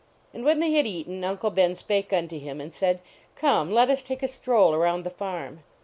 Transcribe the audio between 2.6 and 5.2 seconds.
said," Come, let us take a stroll around the